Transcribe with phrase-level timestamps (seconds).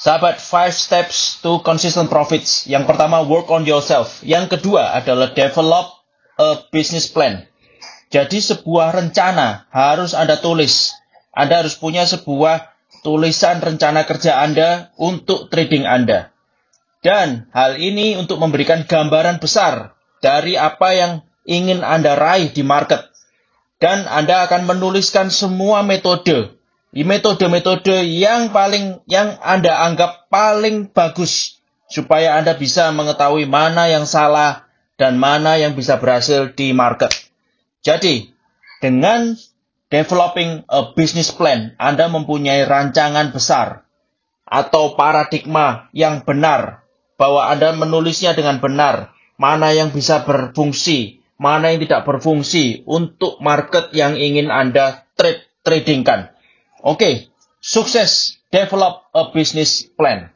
[0.00, 2.64] Sahabat, five steps to consistent profits.
[2.64, 4.24] Yang pertama, work on yourself.
[4.24, 5.92] Yang kedua adalah develop
[6.40, 7.44] a business plan.
[8.08, 10.96] Jadi sebuah rencana harus Anda tulis.
[11.36, 12.72] Anda harus punya sebuah
[13.04, 16.32] tulisan rencana kerja Anda untuk trading Anda.
[17.04, 19.92] Dan hal ini untuk memberikan gambaran besar
[20.24, 21.12] dari apa yang
[21.44, 23.04] ingin Anda raih di market.
[23.76, 26.56] Dan Anda akan menuliskan semua metode
[26.94, 34.66] metode-metode yang paling yang Anda anggap paling bagus supaya Anda bisa mengetahui mana yang salah
[34.98, 37.10] dan mana yang bisa berhasil di market.
[37.80, 38.30] Jadi,
[38.82, 39.38] dengan
[39.88, 43.86] developing a business plan, Anda mempunyai rancangan besar
[44.50, 46.82] atau paradigma yang benar
[47.14, 53.94] bahwa Anda menulisnya dengan benar, mana yang bisa berfungsi, mana yang tidak berfungsi untuk market
[53.94, 56.34] yang ingin Anda trade tradingkan.
[56.82, 57.14] Oke, okay.
[57.60, 60.32] sukses develop a business plan.